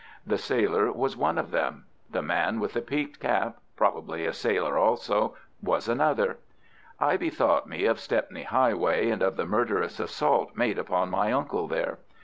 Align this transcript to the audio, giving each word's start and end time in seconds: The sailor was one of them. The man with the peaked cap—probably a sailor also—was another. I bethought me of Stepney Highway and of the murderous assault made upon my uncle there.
The 0.25 0.39
sailor 0.39 0.91
was 0.91 1.15
one 1.15 1.37
of 1.37 1.51
them. 1.51 1.85
The 2.09 2.23
man 2.23 2.59
with 2.59 2.73
the 2.73 2.81
peaked 2.81 3.19
cap—probably 3.19 4.25
a 4.25 4.33
sailor 4.33 4.75
also—was 4.75 5.87
another. 5.87 6.39
I 6.99 7.17
bethought 7.17 7.69
me 7.69 7.85
of 7.85 7.99
Stepney 7.99 8.41
Highway 8.41 9.11
and 9.11 9.21
of 9.21 9.35
the 9.35 9.45
murderous 9.45 9.99
assault 9.99 10.55
made 10.55 10.79
upon 10.79 11.11
my 11.11 11.31
uncle 11.31 11.67
there. 11.67 11.99